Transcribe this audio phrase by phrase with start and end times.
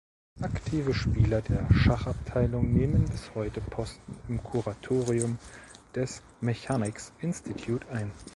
[0.41, 5.37] Aktive Spieler der Schachabteilung nehmen bis heute Posten im Kuratorium
[5.93, 8.11] des Mechanics’ Institute ein.